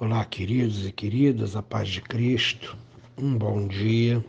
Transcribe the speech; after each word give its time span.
Olá, 0.00 0.24
queridos 0.24 0.86
e 0.86 0.92
queridas, 0.92 1.56
a 1.56 1.62
paz 1.62 1.88
de 1.88 2.00
Cristo, 2.00 2.78
um 3.20 3.36
bom 3.36 3.66
dia. 3.66 4.24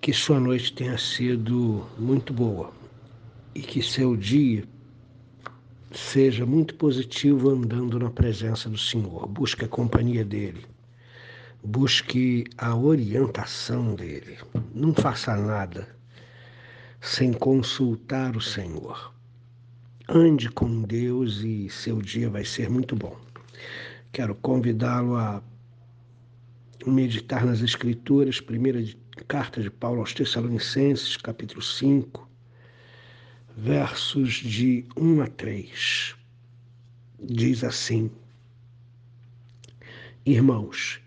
Que 0.00 0.12
sua 0.12 0.40
noite 0.40 0.72
tenha 0.72 0.98
sido 0.98 1.86
muito 1.96 2.32
boa 2.32 2.72
e 3.54 3.60
que 3.60 3.80
seu 3.80 4.16
dia 4.16 4.64
seja 5.92 6.44
muito 6.44 6.74
positivo 6.74 7.50
andando 7.50 7.96
na 7.96 8.10
presença 8.10 8.68
do 8.68 8.76
Senhor. 8.76 9.28
Busque 9.28 9.66
a 9.66 9.68
companhia 9.68 10.24
dele, 10.24 10.66
busque 11.62 12.42
a 12.58 12.74
orientação 12.74 13.94
dele. 13.94 14.36
Não 14.74 14.92
faça 14.92 15.36
nada 15.36 15.86
sem 17.00 17.32
consultar 17.32 18.36
o 18.36 18.40
Senhor. 18.40 19.14
Ande 20.08 20.50
com 20.50 20.82
Deus 20.82 21.38
e 21.44 21.68
seu 21.70 22.02
dia 22.02 22.28
vai 22.28 22.44
ser 22.44 22.68
muito 22.68 22.96
bom. 22.96 23.16
Quero 24.12 24.34
convidá-lo 24.34 25.16
a 25.16 25.42
meditar 26.86 27.46
nas 27.46 27.62
Escrituras, 27.62 28.42
primeira 28.42 28.84
carta 29.26 29.62
de 29.62 29.70
Paulo 29.70 30.00
aos 30.00 30.12
Tessalonicenses, 30.12 31.16
capítulo 31.16 31.62
5, 31.62 32.28
versos 33.56 34.34
de 34.34 34.84
1 34.98 35.22
a 35.22 35.26
3. 35.28 36.14
Diz 37.22 37.64
assim: 37.64 38.10
Irmãos, 40.26 41.00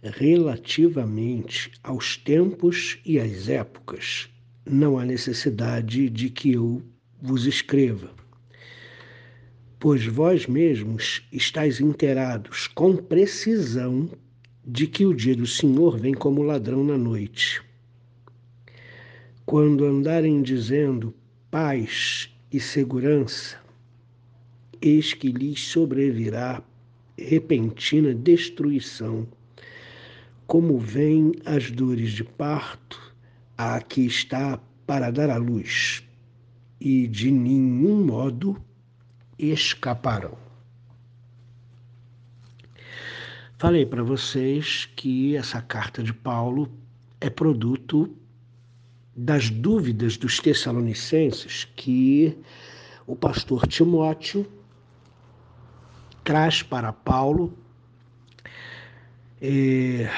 relativamente 0.00 1.72
aos 1.82 2.16
tempos 2.16 3.00
e 3.04 3.18
às 3.18 3.48
épocas, 3.48 4.30
não 4.64 5.00
há 5.00 5.04
necessidade 5.04 6.08
de 6.08 6.30
que 6.30 6.52
eu 6.52 6.80
vos 7.20 7.44
escreva 7.44 8.22
pois 9.82 10.06
vós 10.06 10.46
mesmos 10.46 11.26
estáis 11.32 11.80
inteirados 11.80 12.68
com 12.68 12.94
precisão 12.94 14.08
de 14.64 14.86
que 14.86 15.04
o 15.04 15.12
dia 15.12 15.34
do 15.34 15.44
Senhor 15.44 15.98
vem 15.98 16.14
como 16.14 16.40
ladrão 16.40 16.84
na 16.84 16.96
noite. 16.96 17.60
Quando 19.44 19.84
andarem 19.84 20.40
dizendo 20.40 21.12
paz 21.50 22.30
e 22.52 22.60
segurança, 22.60 23.56
eis 24.80 25.14
que 25.14 25.32
lhes 25.32 25.60
sobrevirá 25.64 26.62
repentina 27.18 28.14
destruição, 28.14 29.26
como 30.46 30.78
vêm 30.78 31.32
as 31.44 31.72
dores 31.72 32.12
de 32.12 32.22
parto 32.22 33.12
a 33.58 33.80
que 33.80 34.06
está 34.06 34.60
para 34.86 35.10
dar 35.10 35.28
à 35.28 35.38
luz, 35.38 36.04
e 36.80 37.08
de 37.08 37.32
nenhum 37.32 38.04
modo 38.04 38.56
escaparão. 39.50 40.36
Falei 43.58 43.86
para 43.86 44.02
vocês 44.02 44.88
que 44.96 45.36
essa 45.36 45.60
carta 45.62 46.02
de 46.02 46.12
Paulo 46.12 46.70
é 47.20 47.30
produto 47.30 48.14
das 49.14 49.50
dúvidas 49.50 50.16
dos 50.16 50.38
Tessalonicenses 50.38 51.68
que 51.76 52.36
o 53.06 53.14
pastor 53.14 53.66
Timóteo 53.66 54.46
traz 56.24 56.62
para 56.62 56.92
Paulo, 56.92 57.56
eh, 59.40 60.08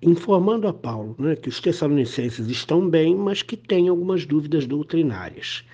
informando 0.00 0.66
a 0.66 0.72
Paulo 0.72 1.14
né, 1.18 1.36
que 1.36 1.48
os 1.48 1.60
Tessalonicenses 1.60 2.46
estão 2.48 2.88
bem, 2.88 3.14
mas 3.14 3.42
que 3.42 3.56
têm 3.56 3.88
algumas 3.88 4.24
dúvidas 4.24 4.66
doutrinárias. 4.66 5.64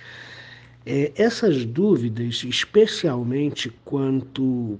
É, 0.86 1.12
essas 1.16 1.64
dúvidas, 1.64 2.44
especialmente 2.44 3.70
quanto 3.84 4.78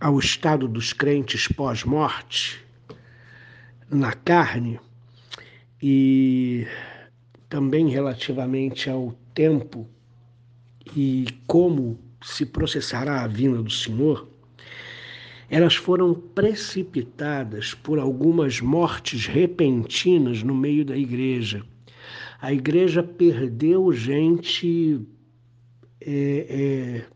ao 0.00 0.18
estado 0.18 0.66
dos 0.66 0.94
crentes 0.94 1.46
pós-morte, 1.46 2.64
na 3.90 4.14
carne, 4.14 4.80
e 5.82 6.66
também 7.50 7.90
relativamente 7.90 8.88
ao 8.88 9.14
tempo 9.34 9.86
e 10.96 11.26
como 11.46 11.98
se 12.22 12.46
processará 12.46 13.22
a 13.22 13.26
vinda 13.26 13.62
do 13.62 13.70
Senhor, 13.70 14.26
elas 15.50 15.74
foram 15.74 16.14
precipitadas 16.14 17.74
por 17.74 17.98
algumas 17.98 18.60
mortes 18.60 19.26
repentinas 19.26 20.42
no 20.42 20.54
meio 20.54 20.82
da 20.82 20.96
igreja 20.96 21.62
a 22.42 22.52
igreja 22.52 23.04
perdeu 23.04 23.92
gente, 23.92 25.00
é, 26.00 26.46
é, 26.50 27.06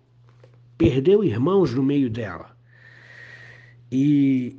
perdeu 0.79 1.25
irmãos 1.25 1.75
no 1.75 1.83
meio 1.83 2.09
dela. 2.09 2.57
E 3.91 4.57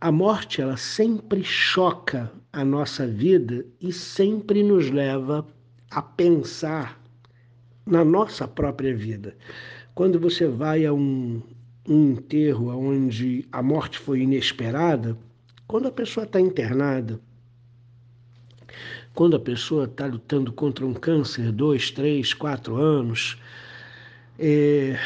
a 0.00 0.10
morte, 0.10 0.60
ela 0.60 0.76
sempre 0.76 1.44
choca 1.44 2.32
a 2.52 2.64
nossa 2.64 3.06
vida 3.06 3.64
e 3.80 3.92
sempre 3.92 4.64
nos 4.64 4.90
leva 4.90 5.46
a 5.88 6.02
pensar 6.02 7.00
na 7.86 8.04
nossa 8.04 8.48
própria 8.48 8.96
vida. 8.96 9.36
Quando 9.94 10.18
você 10.18 10.48
vai 10.48 10.84
a 10.84 10.92
um, 10.92 11.40
um 11.88 12.10
enterro 12.10 12.76
onde 12.76 13.46
a 13.52 13.62
morte 13.62 14.00
foi 14.00 14.22
inesperada, 14.22 15.16
quando 15.68 15.86
a 15.86 15.92
pessoa 15.92 16.24
está 16.24 16.40
internada, 16.40 17.20
quando 19.18 19.34
a 19.34 19.40
pessoa 19.40 19.86
está 19.86 20.06
lutando 20.06 20.52
contra 20.52 20.86
um 20.86 20.94
câncer, 20.94 21.50
dois, 21.50 21.90
três, 21.90 22.32
quatro 22.32 22.76
anos, 22.76 23.36
é, 24.38 24.96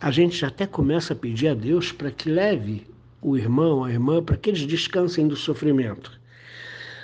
a 0.00 0.12
gente 0.12 0.44
até 0.44 0.64
começa 0.64 1.12
a 1.12 1.16
pedir 1.16 1.48
a 1.48 1.54
Deus 1.54 1.90
para 1.90 2.12
que 2.12 2.30
leve 2.30 2.86
o 3.20 3.36
irmão, 3.36 3.82
a 3.82 3.90
irmã, 3.90 4.22
para 4.22 4.36
que 4.36 4.50
eles 4.50 4.64
descansem 4.64 5.26
do 5.26 5.34
sofrimento. 5.34 6.20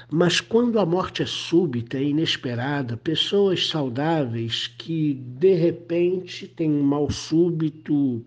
Mas 0.09 0.41
quando 0.41 0.79
a 0.79 0.87
morte 0.87 1.25
é 1.25 1.27
súbita 1.27 1.99
e 1.99 2.11
inesperada, 2.11 2.97
pessoas 2.97 3.67
saudáveis 3.67 4.69
que 4.79 5.15
de 5.15 5.55
repente 5.55 6.47
têm 6.47 6.71
um 6.71 6.85
mal 6.85 7.11
súbito 7.11 8.25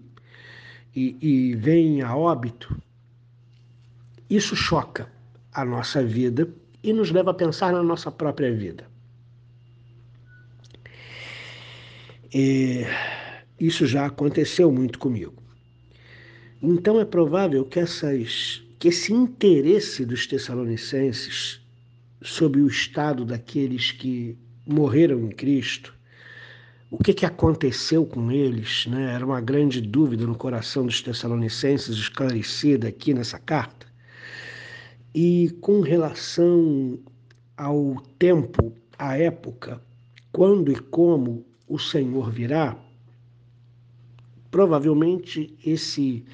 e, 0.93 1.15
e 1.21 1.55
vêm 1.55 2.01
a 2.01 2.13
óbito, 2.13 2.77
isso 4.29 4.53
choca 4.53 5.09
a 5.53 5.63
nossa 5.63 6.03
vida 6.03 6.53
e 6.85 6.93
nos 6.93 7.09
leva 7.09 7.31
a 7.31 7.33
pensar 7.33 7.73
na 7.73 7.81
nossa 7.81 8.11
própria 8.11 8.53
vida. 8.53 8.85
E 12.31 12.83
isso 13.59 13.87
já 13.87 14.05
aconteceu 14.05 14.71
muito 14.71 14.99
comigo. 14.99 15.33
Então 16.61 16.99
é 16.99 17.05
provável 17.05 17.65
que, 17.65 17.79
essas, 17.79 18.63
que 18.77 18.89
esse 18.89 19.11
interesse 19.11 20.05
dos 20.05 20.27
tessalonicenses 20.27 21.59
sobre 22.21 22.61
o 22.61 22.67
estado 22.67 23.25
daqueles 23.25 23.91
que 23.91 24.37
morreram 24.67 25.21
em 25.21 25.29
Cristo, 25.29 25.91
o 26.91 27.03
que, 27.03 27.15
que 27.15 27.25
aconteceu 27.25 28.05
com 28.05 28.31
eles, 28.31 28.85
né? 28.85 29.15
era 29.15 29.25
uma 29.25 29.41
grande 29.41 29.81
dúvida 29.81 30.27
no 30.27 30.35
coração 30.35 30.85
dos 30.85 31.01
tessalonicenses, 31.01 31.97
esclarecida 31.97 32.87
aqui 32.87 33.11
nessa 33.11 33.39
carta. 33.39 33.84
E 35.17 35.49
com 35.61 35.79
relação 35.79 36.99
ao 37.55 37.95
tempo, 38.19 38.73
à 38.99 39.17
época, 39.17 39.81
quando 40.29 40.73
e 40.73 40.75
como 40.75 41.45
o 41.69 41.79
Senhor 41.79 42.29
virá, 42.29 42.77
provavelmente 44.51 45.57
esse 45.65 46.25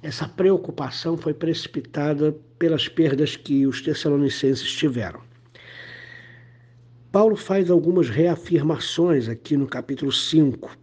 essa 0.00 0.28
preocupação 0.28 1.16
foi 1.16 1.34
precipitada 1.34 2.30
pelas 2.60 2.88
perdas 2.88 3.34
que 3.34 3.66
os 3.66 3.82
tessalonicenses 3.82 4.70
tiveram. 4.72 5.20
Paulo 7.10 7.34
faz 7.34 7.72
algumas 7.72 8.08
reafirmações 8.08 9.28
aqui 9.28 9.56
no 9.56 9.66
capítulo 9.66 10.12
5 10.12 10.78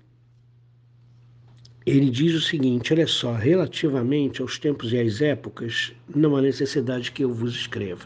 ele 1.90 2.12
diz 2.12 2.36
o 2.36 2.42
seguinte: 2.42 2.94
olha 2.94 3.08
só, 3.08 3.34
relativamente 3.34 4.42
aos 4.42 4.60
tempos 4.60 4.94
e 4.94 5.00
às 5.00 5.22
épocas, 5.22 5.92
não 6.14 6.36
há 6.36 6.42
necessidade 6.42 7.12
que 7.12 7.24
eu 7.24 7.34
vos 7.34 7.56
escreva. 7.56 8.06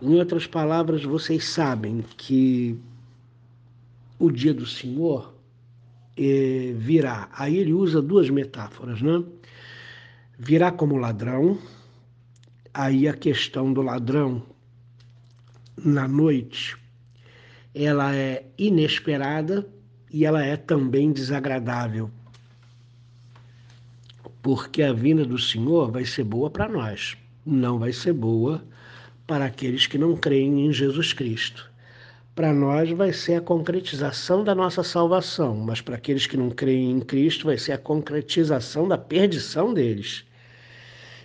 Em 0.00 0.14
outras 0.14 0.46
palavras, 0.46 1.02
vocês 1.02 1.44
sabem 1.44 2.04
que 2.16 2.78
o 4.18 4.30
dia 4.30 4.54
do 4.54 4.66
Senhor 4.66 5.34
é, 6.16 6.72
virá. 6.76 7.28
Aí 7.32 7.56
ele 7.56 7.72
usa 7.72 8.00
duas 8.00 8.30
metáforas, 8.30 9.02
né? 9.02 9.24
Virá 10.38 10.70
como 10.70 10.96
ladrão, 10.96 11.58
aí 12.72 13.08
a 13.08 13.14
questão 13.14 13.72
do 13.72 13.82
ladrão 13.82 14.42
na 15.76 16.06
noite, 16.06 16.76
ela 17.74 18.14
é 18.14 18.46
inesperada 18.56 19.66
e 20.12 20.24
ela 20.24 20.44
é 20.44 20.56
também 20.56 21.10
desagradável 21.10 22.10
porque 24.46 24.80
a 24.80 24.92
vinda 24.92 25.24
do 25.24 25.36
Senhor 25.36 25.90
vai 25.90 26.04
ser 26.04 26.22
boa 26.22 26.48
para 26.48 26.68
nós, 26.68 27.16
não 27.44 27.80
vai 27.80 27.92
ser 27.92 28.12
boa 28.12 28.62
para 29.26 29.44
aqueles 29.44 29.88
que 29.88 29.98
não 29.98 30.14
creem 30.14 30.66
em 30.66 30.72
Jesus 30.72 31.12
Cristo. 31.12 31.68
para 32.32 32.52
nós 32.52 32.88
vai 32.92 33.12
ser 33.12 33.34
a 33.34 33.40
concretização 33.40 34.44
da 34.44 34.54
nossa 34.54 34.84
salvação, 34.84 35.56
mas 35.56 35.80
para 35.80 35.96
aqueles 35.96 36.28
que 36.28 36.36
não 36.36 36.48
creem 36.48 36.92
em 36.92 37.00
Cristo 37.00 37.46
vai 37.46 37.58
ser 37.58 37.72
a 37.72 37.78
concretização 37.78 38.86
da 38.86 38.96
perdição 38.96 39.74
deles. 39.74 40.24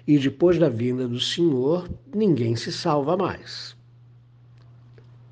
E 0.08 0.18
depois 0.18 0.58
da 0.58 0.68
vinda 0.68 1.08
do 1.08 1.20
Senhor, 1.20 1.88
ninguém 2.12 2.56
se 2.56 2.72
salva 2.72 3.16
mais. 3.16 3.78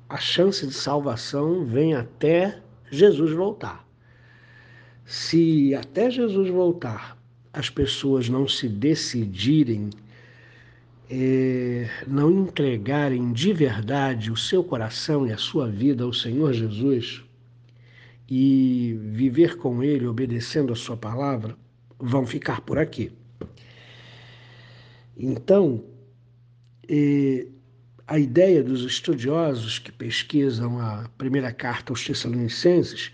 A 0.08 0.18
chance 0.18 0.64
de 0.64 0.74
salvação 0.74 1.64
vem 1.64 1.94
até 1.94 2.62
Jesus 2.88 3.32
voltar. 3.32 3.84
Se 5.04 5.74
até 5.74 6.08
Jesus 6.08 6.48
voltar 6.50 7.19
as 7.52 7.68
pessoas 7.68 8.28
não 8.28 8.46
se 8.46 8.68
decidirem 8.68 9.90
é, 11.10 11.88
não 12.06 12.30
entregarem 12.30 13.32
de 13.32 13.52
verdade 13.52 14.30
o 14.30 14.36
seu 14.36 14.62
coração 14.62 15.26
e 15.26 15.32
a 15.32 15.36
sua 15.36 15.68
vida 15.68 16.04
ao 16.04 16.12
Senhor 16.12 16.52
Jesus 16.52 17.24
e 18.28 18.96
viver 19.02 19.56
com 19.56 19.82
Ele 19.82 20.06
obedecendo 20.06 20.72
a 20.72 20.76
Sua 20.76 20.96
palavra, 20.96 21.56
vão 21.98 22.24
ficar 22.24 22.60
por 22.60 22.78
aqui. 22.78 23.10
Então, 25.16 25.84
é, 26.88 27.48
a 28.06 28.16
ideia 28.16 28.62
dos 28.62 28.84
estudiosos 28.84 29.80
que 29.80 29.90
pesquisam 29.90 30.78
a 30.78 31.10
primeira 31.18 31.52
carta 31.52 31.92
aos 31.92 32.04
Tessalonicenses 32.04 33.10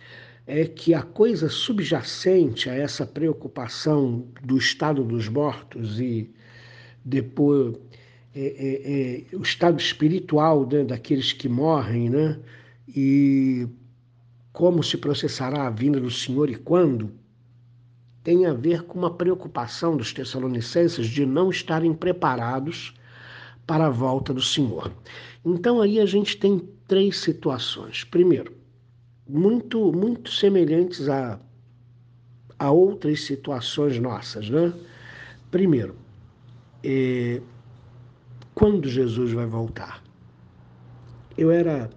é 0.46 0.64
que 0.64 0.94
a 0.94 1.02
coisa 1.02 1.48
subjacente 1.48 2.70
a 2.70 2.74
essa 2.74 3.04
preocupação 3.04 4.26
do 4.42 4.56
estado 4.56 5.02
dos 5.02 5.28
mortos 5.28 6.00
e 6.00 6.30
depois 7.04 7.74
é, 8.34 8.40
é, 8.40 9.32
é, 9.32 9.36
o 9.36 9.42
estado 9.42 9.80
espiritual 9.80 10.68
né, 10.70 10.84
daqueles 10.84 11.32
que 11.32 11.48
morrem, 11.48 12.10
né? 12.10 12.38
E 12.86 13.66
como 14.52 14.82
se 14.82 14.96
processará 14.96 15.66
a 15.66 15.70
vinda 15.70 15.98
do 15.98 16.10
Senhor 16.10 16.48
e 16.48 16.54
quando, 16.54 17.12
tem 18.22 18.46
a 18.46 18.52
ver 18.52 18.82
com 18.82 18.98
uma 18.98 19.14
preocupação 19.14 19.96
dos 19.96 20.12
tessalonicenses 20.12 21.06
de 21.08 21.24
não 21.24 21.50
estarem 21.50 21.92
preparados 21.94 22.94
para 23.66 23.86
a 23.86 23.90
volta 23.90 24.32
do 24.32 24.42
Senhor. 24.42 24.92
Então 25.44 25.80
aí 25.80 25.98
a 26.00 26.06
gente 26.06 26.36
tem 26.36 26.62
três 26.86 27.18
situações. 27.18 28.04
Primeiro, 28.04 28.52
muito 29.28 29.92
muito 29.92 30.30
semelhantes 30.30 31.08
a, 31.08 31.38
a 32.58 32.70
outras 32.70 33.22
situações 33.22 33.98
nossas, 33.98 34.48
né? 34.48 34.72
Primeiro, 35.50 35.96
é, 36.82 37.40
quando 38.54 38.88
Jesus 38.88 39.32
vai 39.32 39.46
voltar? 39.46 40.02
Eu 41.36 41.50
era 41.50 41.90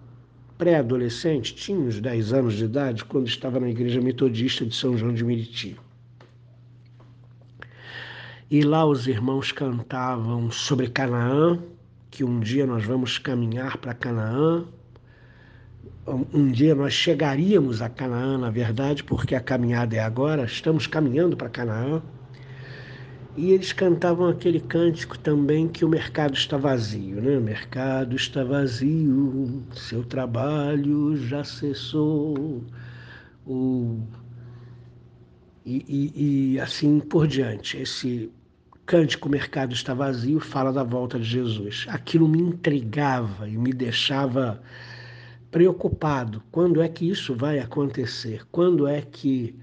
pré-adolescente, 0.57 1.55
tinha 1.55 1.79
uns 1.79 2.01
10 2.01 2.33
anos 2.33 2.55
de 2.55 2.65
idade, 2.65 3.05
quando 3.05 3.27
estava 3.27 3.59
na 3.59 3.69
igreja 3.69 4.01
metodista 4.01 4.65
de 4.65 4.75
São 4.75 4.97
João 4.97 5.13
de 5.13 5.23
Meriti. 5.23 5.77
E 8.51 8.61
lá 8.61 8.85
os 8.85 9.07
irmãos 9.07 9.51
cantavam 9.51 10.51
sobre 10.51 10.89
Canaã, 10.89 11.59
que 12.11 12.23
um 12.23 12.39
dia 12.39 12.65
nós 12.65 12.83
vamos 12.83 13.17
caminhar 13.17 13.77
para 13.77 13.93
Canaã. 13.93 14.65
Um 16.33 16.51
dia 16.51 16.73
nós 16.73 16.94
chegaríamos 16.94 17.81
a 17.81 17.89
Canaã, 17.89 18.38
na 18.38 18.50
verdade, 18.50 19.03
porque 19.03 19.35
a 19.35 19.39
caminhada 19.39 19.95
é 19.95 20.00
agora, 20.00 20.44
estamos 20.44 20.88
caminhando 20.88 21.38
para 21.38 21.50
Canaã. 21.50 22.01
E 23.38 23.51
eles 23.51 23.71
cantavam 23.71 24.27
aquele 24.27 24.59
cântico 24.59 25.17
também 25.19 25.67
que 25.67 25.85
o 25.85 25.89
mercado 25.89 26.33
está 26.33 26.57
vazio, 26.57 27.21
né? 27.21 27.38
O 27.38 27.41
mercado 27.41 28.15
está 28.15 28.44
vazio, 28.44 29.63
seu 29.73 30.03
trabalho 30.03 31.15
já 31.15 31.44
cessou. 31.44 32.63
O... 33.45 34.00
E, 35.63 35.85
e, 35.88 36.53
e 36.53 36.59
assim 36.59 37.00
por 37.00 37.27
diante. 37.27 37.77
Esse 37.77 38.31
cântico 38.89 39.29
Mercado 39.29 39.71
está 39.71 39.94
vazio 39.94 40.39
fala 40.39 40.73
da 40.73 40.83
volta 40.83 41.19
de 41.19 41.25
Jesus. 41.25 41.85
Aquilo 41.89 42.27
me 42.27 42.39
intrigava 42.39 43.47
e 43.47 43.55
me 43.55 43.71
deixava 43.71 44.59
preocupado. 45.51 46.44
Quando 46.51 46.81
é 46.81 46.88
que 46.88 47.10
isso 47.10 47.36
vai 47.36 47.60
acontecer? 47.60 48.46
Quando 48.51 48.88
é 48.88 49.01
que 49.01 49.56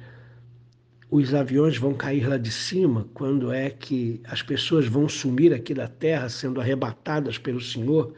os 1.11 1.33
aviões 1.33 1.77
vão 1.77 1.95
cair 1.95 2.29
lá 2.29 2.37
de 2.37 2.51
cima, 2.51 3.07
quando 3.15 3.53
é 3.53 3.71
que 3.71 4.21
as 4.25 4.43
pessoas 4.43 4.87
vão 4.87 5.09
sumir 5.09 5.53
aqui 5.53 5.73
da 5.73 5.87
terra 5.87 6.29
sendo 6.29 6.61
arrebatadas 6.61 7.39
pelo 7.39 7.61
Senhor, 7.61 8.13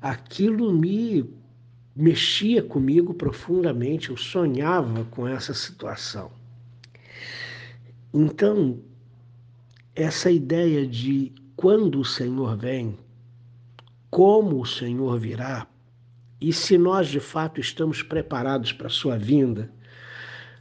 aquilo 0.00 0.72
me 0.72 1.28
mexia 1.94 2.62
comigo 2.62 3.14
profundamente, 3.14 4.10
eu 4.10 4.16
sonhava 4.16 5.04
com 5.04 5.28
essa 5.28 5.54
situação. 5.54 6.32
Então, 8.12 8.78
essa 9.94 10.30
ideia 10.30 10.86
de 10.86 11.32
quando 11.54 12.00
o 12.00 12.04
Senhor 12.04 12.56
vem, 12.56 12.98
como 14.10 14.60
o 14.60 14.66
Senhor 14.66 15.18
virá, 15.20 15.66
e 16.48 16.52
se 16.52 16.76
nós 16.76 17.08
de 17.08 17.20
fato 17.20 17.58
estamos 17.58 18.02
preparados 18.02 18.70
para 18.70 18.88
a 18.88 18.90
sua 18.90 19.16
vinda, 19.16 19.72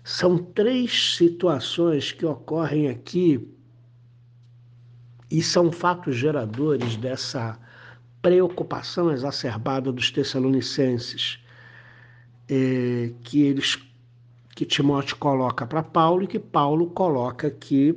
são 0.01 0.37
três 0.37 1.15
situações 1.17 2.13
que 2.13 2.25
ocorrem 2.25 2.87
aqui 2.87 3.53
e 5.29 5.43
são 5.43 5.73
fatos 5.73 6.15
geradores 6.15 6.95
dessa 6.95 7.59
preocupação 8.21 9.11
exacerbada 9.11 9.91
dos 9.91 10.09
tessalonicenses, 10.09 11.39
é, 12.47 13.11
que 13.21 13.41
eles 13.41 13.77
que 14.55 14.65
Timóteo 14.65 15.17
coloca 15.17 15.65
para 15.65 15.83
Paulo 15.83 16.23
e 16.23 16.27
que 16.27 16.39
Paulo 16.39 16.91
coloca 16.91 17.47
aqui 17.47 17.93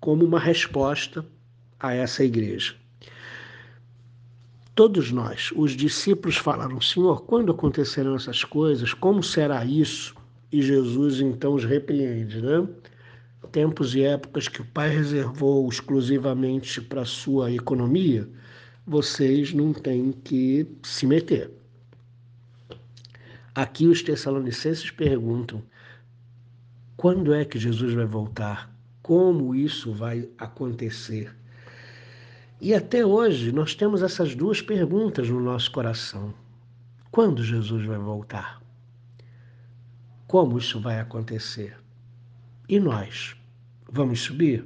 como 0.00 0.24
uma 0.24 0.38
resposta 0.38 1.26
a 1.78 1.92
essa 1.92 2.24
igreja. 2.24 2.81
Todos 4.74 5.12
nós, 5.12 5.52
os 5.54 5.72
discípulos, 5.72 6.36
falaram: 6.36 6.80
Senhor, 6.80 7.22
quando 7.22 7.52
acontecerão 7.52 8.16
essas 8.16 8.42
coisas? 8.44 8.94
Como 8.94 9.22
será 9.22 9.64
isso? 9.64 10.14
e 10.52 10.60
Jesus 10.60 11.20
então 11.20 11.54
os 11.54 11.64
repreende, 11.64 12.42
né? 12.42 12.68
Tempos 13.50 13.94
e 13.94 14.02
épocas 14.02 14.48
que 14.48 14.60
o 14.60 14.66
Pai 14.66 14.90
reservou 14.90 15.68
exclusivamente 15.68 16.80
para 16.80 17.04
sua 17.04 17.50
economia, 17.50 18.28
vocês 18.86 19.52
não 19.52 19.72
têm 19.72 20.12
que 20.12 20.66
se 20.82 21.06
meter. 21.06 21.50
Aqui 23.54 23.86
os 23.86 24.02
Tessalonicenses 24.02 24.90
perguntam: 24.90 25.62
quando 26.96 27.32
é 27.32 27.44
que 27.44 27.58
Jesus 27.58 27.94
vai 27.94 28.06
voltar? 28.06 28.70
Como 29.02 29.54
isso 29.54 29.92
vai 29.92 30.28
acontecer? 30.38 31.34
E 32.62 32.72
até 32.72 33.04
hoje 33.04 33.52
nós 33.52 33.74
temos 33.74 34.02
essas 34.02 34.34
duas 34.34 34.62
perguntas 34.62 35.28
no 35.28 35.40
nosso 35.40 35.70
coração. 35.70 36.32
Quando 37.10 37.44
Jesus 37.44 37.84
vai 37.84 37.98
voltar? 37.98 38.62
como 40.32 40.56
isso 40.56 40.80
vai 40.80 40.98
acontecer. 40.98 41.76
E 42.66 42.80
nós? 42.80 43.36
Vamos 43.86 44.22
subir? 44.22 44.64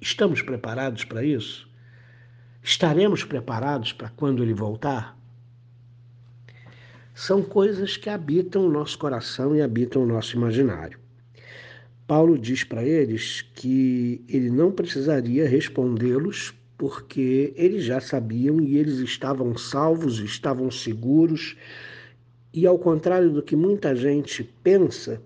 Estamos 0.00 0.40
preparados 0.40 1.02
para 1.02 1.24
isso? 1.24 1.68
Estaremos 2.62 3.24
preparados 3.24 3.92
para 3.92 4.10
quando 4.10 4.44
ele 4.44 4.54
voltar? 4.54 5.18
São 7.12 7.42
coisas 7.42 7.96
que 7.96 8.08
habitam 8.08 8.64
o 8.64 8.70
nosso 8.70 8.96
coração 8.96 9.56
e 9.56 9.60
habitam 9.60 10.04
o 10.04 10.06
nosso 10.06 10.36
imaginário. 10.36 11.00
Paulo 12.06 12.38
diz 12.38 12.62
para 12.62 12.84
eles 12.84 13.42
que 13.42 14.24
ele 14.28 14.50
não 14.52 14.70
precisaria 14.70 15.48
respondê-los 15.48 16.54
porque 16.78 17.52
eles 17.56 17.84
já 17.84 18.00
sabiam 18.00 18.60
e 18.60 18.78
eles 18.78 19.00
estavam 19.00 19.58
salvos, 19.58 20.20
estavam 20.20 20.70
seguros, 20.70 21.56
e 22.54 22.66
ao 22.66 22.78
contrário 22.78 23.30
do 23.30 23.42
que 23.42 23.56
muita 23.56 23.94
gente 23.94 24.44
pensa, 24.62 25.20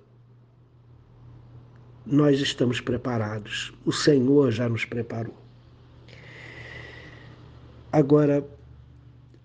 nós 2.05 2.41
estamos 2.41 2.81
preparados. 2.81 3.73
O 3.85 3.93
Senhor 3.93 4.51
já 4.51 4.69
nos 4.69 4.85
preparou. 4.87 5.37
Agora, 7.93 8.45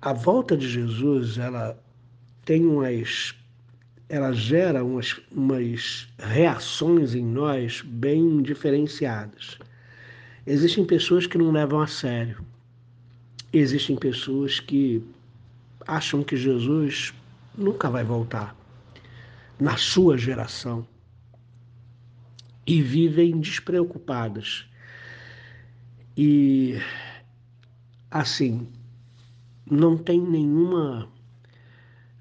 a 0.02 0.14
volta 0.14 0.56
de 0.56 0.68
Jesus, 0.68 1.38
ela 1.38 1.78
tem 2.46 2.66
umas 2.66 3.36
ela 4.10 4.32
gera 4.32 4.86
umas, 4.86 5.20
umas 5.30 6.08
reações 6.18 7.14
em 7.14 7.26
nós 7.26 7.82
bem 7.82 8.42
diferenciadas. 8.42 9.58
Existem 10.50 10.86
pessoas 10.86 11.28
que 11.28 11.38
não 11.38 11.52
levam 11.52 11.82
a 11.82 11.88
sério. 11.88 12.42
Existem 13.52 13.98
pessoas 13.98 14.62
que 14.62 15.04
acham 15.86 16.24
que 16.24 16.38
Jesus 16.38 17.14
nunca 17.58 17.90
vai 17.90 18.06
voltar 18.06 18.56
na 19.60 19.76
sua 19.76 20.18
geração 20.18 20.88
e 22.66 22.82
vivem 22.82 23.42
despreocupadas. 23.42 24.66
E 26.16 26.78
assim, 28.10 28.70
não 29.70 29.98
tem 29.98 30.22
nenhuma 30.22 31.10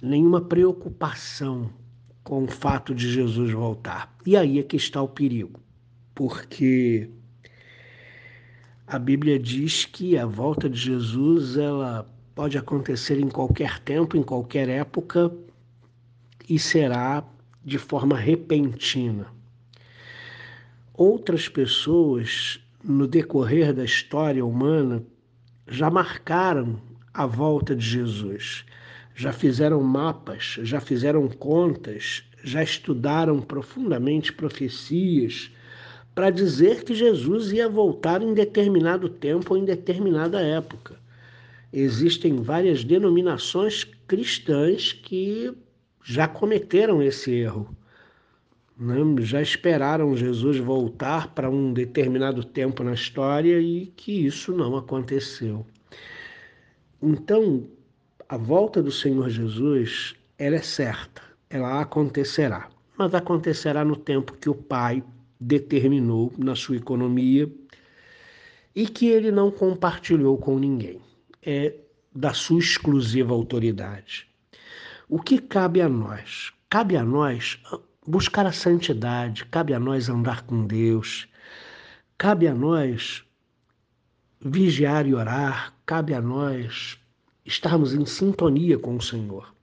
nenhuma 0.02 0.40
preocupação 0.40 1.71
com 2.25 2.42
o 2.42 2.49
fato 2.49 2.92
de 2.92 3.09
Jesus 3.09 3.52
voltar. 3.52 4.12
E 4.26 4.37
aí 4.37 4.59
é 4.59 4.64
que 4.64 4.75
está 4.75 5.00
o 5.00 5.09
perigo, 5.09 5.61
porque 6.12 7.09
a 8.87 8.99
Bíblia 8.99 9.38
diz 9.38 9.85
que 9.85 10.16
a 10.16 10.26
volta 10.26 10.69
de 10.69 10.78
Jesus 10.78 11.57
ela 11.57 12.09
pode 12.35 12.57
acontecer 12.57 13.19
em 13.19 13.28
qualquer 13.28 13.78
tempo, 13.81 14.16
em 14.16 14.23
qualquer 14.23 14.69
época 14.69 15.33
e 16.49 16.59
será 16.59 17.25
de 17.64 17.78
forma 17.78 18.16
repentina. 18.16 19.26
Outras 20.95 21.49
pessoas 21.49 22.61
no 22.83 23.07
decorrer 23.07 23.75
da 23.75 23.85
história 23.85 24.45
humana 24.45 25.02
já 25.66 25.90
marcaram 25.90 26.81
a 27.12 27.26
volta 27.26 27.75
de 27.75 27.85
Jesus 27.85 28.64
já 29.16 29.33
fizeram 29.33 29.83
mapas, 29.83 30.59
já 30.62 30.78
fizeram 30.78 31.26
contas, 31.26 32.23
já 32.45 32.62
estudaram 32.62 33.40
profundamente 33.40 34.31
profecias 34.31 35.50
para 36.16 36.30
dizer 36.30 36.82
que 36.82 36.94
Jesus 36.94 37.52
ia 37.52 37.68
voltar 37.68 38.23
em 38.23 38.32
determinado 38.32 39.06
tempo 39.06 39.52
ou 39.52 39.61
em 39.61 39.66
determinada 39.66 40.40
época. 40.40 40.99
Existem 41.70 42.40
várias 42.40 42.82
denominações 42.82 43.85
cristãs 44.08 44.94
que 44.94 45.52
já 46.02 46.26
cometeram 46.26 47.02
esse 47.02 47.35
erro. 47.35 47.68
Né? 48.78 48.96
Já 49.20 49.42
esperaram 49.42 50.16
Jesus 50.16 50.56
voltar 50.56 51.35
para 51.35 51.50
um 51.50 51.75
determinado 51.75 52.42
tempo 52.42 52.82
na 52.82 52.94
história 52.94 53.61
e 53.61 53.88
que 53.94 54.25
isso 54.25 54.52
não 54.52 54.75
aconteceu. 54.75 55.66
Então, 57.02 57.68
a 58.26 58.38
volta 58.38 58.82
do 58.82 58.90
Senhor 58.90 59.28
Jesus, 59.28 60.14
ela 60.38 60.56
é 60.56 60.62
certa, 60.62 61.20
ela 61.50 61.82
acontecerá, 61.82 62.70
mas 62.96 63.14
acontecerá 63.14 63.85
no 63.85 63.96
tempo 63.96 64.32
que 64.32 64.49
o 64.49 64.54
Pai 64.54 65.04
determinou 65.40 66.33
na 66.38 66.55
sua 66.55 66.76
economia 66.76 67.50
e 68.75 68.87
que 68.87 69.07
ele 69.07 69.31
não 69.31 69.50
compartilhou 69.50 70.37
com 70.38 70.59
ninguém. 70.59 71.00
É 71.43 71.75
da 72.14 72.33
sua 72.33 72.59
exclusiva 72.59 73.33
autoridade. 73.33 74.26
O 75.09 75.21
que 75.21 75.38
cabe 75.38 75.81
a 75.81 75.88
nós? 75.88 76.52
Cabe 76.69 76.97
a 76.97 77.05
nós 77.05 77.61
buscar 78.07 78.47
a 78.47 78.52
santidade, 78.52 79.45
cabe 79.47 79.75
a 79.75 79.81
nós 79.81 80.09
andar 80.09 80.43
com 80.43 80.66
Deus, 80.66 81.28
cabe 82.16 82.47
a 82.47 82.55
nós 82.55 83.23
vigiar 84.40 85.07
e 85.07 85.14
orar, 85.14 85.75
cabe 85.85 86.14
a 86.14 86.21
nós 86.21 86.99
estarmos 87.45 87.95
em 87.95 88.05
sintonia 88.07 88.78
com 88.78 88.97
o 88.97 89.02
Senhor. 89.02 89.55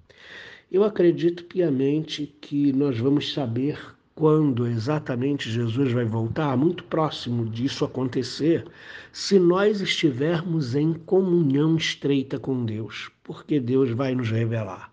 Eu 0.72 0.84
acredito 0.84 1.44
piamente 1.46 2.27
que 2.42 2.74
nós 2.74 2.98
vamos 2.98 3.34
saber 3.34 3.80
quando 4.15 4.67
exatamente 4.67 5.50
Jesus 5.50 5.91
vai 5.91 6.05
voltar, 6.05 6.55
muito 6.55 6.84
próximo 6.84 7.46
disso 7.46 7.84
acontecer, 7.84 8.65
se 9.12 9.39
nós 9.39 9.82
estivermos 9.82 10.75
em 10.75 10.93
comunhão 10.93 11.75
estreita 11.75 12.39
com 12.39 12.63
Deus, 12.63 13.10
porque 13.24 13.60
Deus 13.60 13.91
vai 13.91 14.13
nos 14.13 14.29
revelar. 14.29 14.91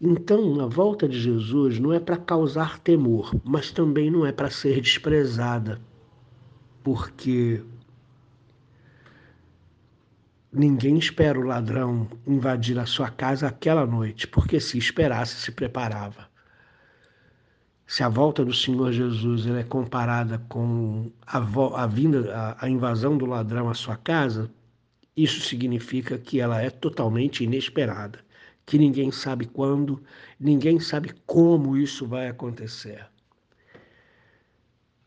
Então, 0.00 0.60
a 0.60 0.66
volta 0.66 1.08
de 1.08 1.20
Jesus 1.20 1.78
não 1.78 1.92
é 1.92 2.00
para 2.00 2.16
causar 2.16 2.78
temor, 2.78 3.32
mas 3.44 3.70
também 3.70 4.10
não 4.10 4.26
é 4.26 4.32
para 4.32 4.50
ser 4.50 4.80
desprezada, 4.80 5.80
porque 6.82 7.62
Ninguém 10.54 10.98
espera 10.98 11.40
o 11.40 11.42
ladrão 11.42 12.06
invadir 12.26 12.78
a 12.78 12.84
sua 12.84 13.08
casa 13.10 13.48
aquela 13.48 13.86
noite, 13.86 14.28
porque 14.28 14.60
se 14.60 14.76
esperasse, 14.76 15.36
se 15.36 15.50
preparava. 15.50 16.28
Se 17.92 18.02
a 18.02 18.08
volta 18.08 18.42
do 18.42 18.54
Senhor 18.54 18.90
Jesus 18.90 19.46
é 19.46 19.62
comparada 19.62 20.38
com 20.48 21.12
a, 21.26 21.36
a 21.82 21.86
vinda, 21.86 22.34
a, 22.34 22.64
a 22.64 22.66
invasão 22.66 23.18
do 23.18 23.26
ladrão 23.26 23.68
à 23.68 23.74
sua 23.74 23.98
casa, 23.98 24.50
isso 25.14 25.42
significa 25.42 26.16
que 26.16 26.40
ela 26.40 26.62
é 26.62 26.70
totalmente 26.70 27.44
inesperada, 27.44 28.20
que 28.64 28.78
ninguém 28.78 29.12
sabe 29.12 29.44
quando, 29.44 30.02
ninguém 30.40 30.80
sabe 30.80 31.12
como 31.26 31.76
isso 31.76 32.06
vai 32.06 32.28
acontecer. 32.28 33.06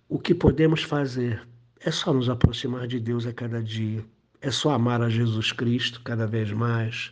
O 0.08 0.20
que 0.20 0.36
podemos 0.36 0.84
fazer 0.84 1.42
é 1.80 1.90
só 1.90 2.14
nos 2.14 2.30
aproximar 2.30 2.86
de 2.86 3.00
Deus 3.00 3.26
a 3.26 3.34
cada 3.34 3.64
dia 3.64 4.06
é 4.42 4.52
só 4.52 4.70
amar 4.70 5.02
a 5.02 5.10
Jesus 5.10 5.52
Cristo 5.52 6.02
cada 6.04 6.28
vez 6.28 6.52
mais. 6.52 7.12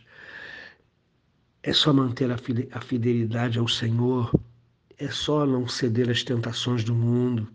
É 1.64 1.72
só 1.72 1.92
manter 1.92 2.30
a 2.30 2.80
fidelidade 2.80 3.58
ao 3.58 3.66
Senhor. 3.66 4.32
É 4.96 5.10
só 5.10 5.44
não 5.44 5.66
ceder 5.66 6.08
às 6.08 6.22
tentações 6.22 6.84
do 6.84 6.94
mundo. 6.94 7.52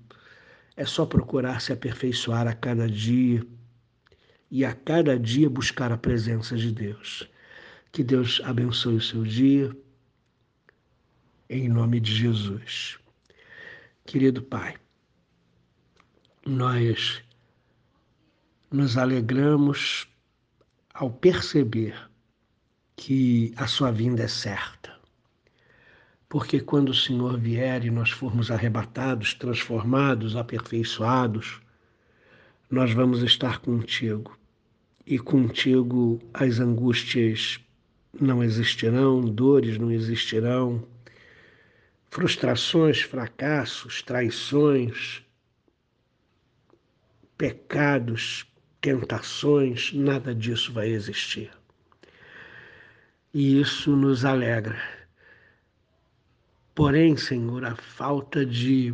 É 0.75 0.86
só 0.86 1.05
procurar 1.05 1.62
se 1.62 1.72
aperfeiçoar 1.72 2.48
a 2.48 2.53
cada 2.53 2.88
dia 2.88 3.46
e 4.51 4.65
a 4.65 4.74
cada 4.74 5.17
dia 5.17 5.50
buscar 5.50 5.91
a 5.91 5.98
presença 5.98 6.55
de 6.55 6.72
Deus. 6.72 7.29
Que 7.91 8.03
Deus 8.03 8.41
abençoe 8.43 8.96
o 8.96 9.01
seu 9.01 9.24
dia, 9.24 9.75
em 11.50 11.67
nome 11.67 12.00
de 12.00 12.13
Jesus. 12.13 13.00
Querido 14.05 14.41
Pai, 14.41 14.75
nós 16.46 17.22
nos 18.72 18.98
alegramos 18.98 20.08
ao 20.93 21.12
perceber 21.12 22.10
que 22.96 23.53
a 23.55 23.65
sua 23.65 23.91
vinda 23.91 24.24
é 24.24 24.27
certa. 24.27 24.99
Porque 26.30 26.60
quando 26.60 26.90
o 26.90 26.94
Senhor 26.94 27.40
vier 27.40 27.84
e 27.84 27.90
nós 27.90 28.12
formos 28.12 28.52
arrebatados, 28.52 29.34
transformados, 29.34 30.36
aperfeiçoados, 30.36 31.60
nós 32.70 32.94
vamos 32.94 33.24
estar 33.24 33.58
contigo. 33.60 34.38
E 35.08 35.18
contigo 35.18 36.22
as 36.32 36.60
angústias 36.60 37.60
não 38.14 38.44
existirão, 38.44 39.22
dores 39.22 39.80
não 39.80 39.92
existirão, 39.92 40.88
frustrações, 42.12 43.02
fracassos, 43.02 44.04
traições, 44.04 45.24
pecados, 47.36 48.46
tentações, 48.80 49.92
nada 49.94 50.36
disso 50.36 50.72
vai 50.72 50.90
existir. 50.90 51.50
E 53.34 53.60
isso 53.60 53.96
nos 53.96 54.26
alegra. 54.26 54.99
Porém, 56.80 57.18
Senhor, 57.18 57.66
a 57.66 57.76
falta 57.76 58.46
de 58.46 58.94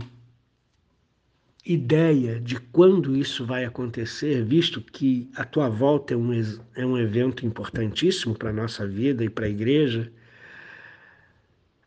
ideia 1.64 2.40
de 2.40 2.60
quando 2.60 3.16
isso 3.16 3.46
vai 3.46 3.64
acontecer, 3.64 4.44
visto 4.44 4.82
que 4.82 5.30
a 5.36 5.46
tua 5.46 5.70
volta 5.70 6.16
é 6.16 6.18
um, 6.18 6.32
é 6.74 6.84
um 6.84 6.98
evento 6.98 7.46
importantíssimo 7.46 8.34
para 8.34 8.50
a 8.50 8.54
nossa 8.54 8.88
vida 8.88 9.24
e 9.24 9.30
para 9.30 9.46
a 9.46 9.50
igreja, 9.50 10.12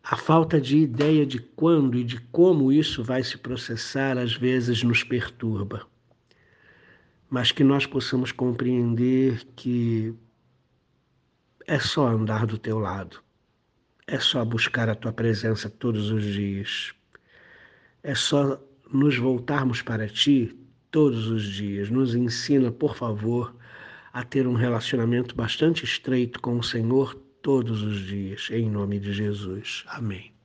a 0.04 0.16
falta 0.16 0.60
de 0.60 0.78
ideia 0.78 1.26
de 1.26 1.40
quando 1.40 1.98
e 1.98 2.04
de 2.04 2.20
como 2.30 2.70
isso 2.70 3.02
vai 3.02 3.24
se 3.24 3.36
processar 3.36 4.16
às 4.16 4.36
vezes 4.36 4.84
nos 4.84 5.02
perturba. 5.02 5.84
Mas 7.28 7.50
que 7.50 7.64
nós 7.64 7.86
possamos 7.86 8.30
compreender 8.30 9.44
que 9.56 10.14
é 11.66 11.80
só 11.80 12.06
andar 12.06 12.46
do 12.46 12.56
teu 12.56 12.78
lado, 12.78 13.20
é 14.08 14.18
só 14.18 14.42
buscar 14.44 14.88
a 14.88 14.94
tua 14.94 15.12
presença 15.12 15.68
todos 15.68 16.10
os 16.10 16.24
dias, 16.24 16.94
é 18.02 18.14
só 18.14 18.58
nos 18.90 19.18
voltarmos 19.18 19.82
para 19.82 20.08
ti 20.08 20.56
todos 20.90 21.28
os 21.28 21.44
dias. 21.44 21.90
Nos 21.90 22.14
ensina, 22.14 22.72
por 22.72 22.96
favor, 22.96 23.54
a 24.12 24.24
ter 24.24 24.46
um 24.46 24.54
relacionamento 24.54 25.34
bastante 25.34 25.84
estreito 25.84 26.40
com 26.40 26.58
o 26.58 26.62
Senhor 26.62 27.14
todos 27.42 27.82
os 27.82 28.00
dias, 28.06 28.48
em 28.50 28.70
nome 28.70 28.98
de 28.98 29.12
Jesus. 29.12 29.84
Amém. 29.86 30.37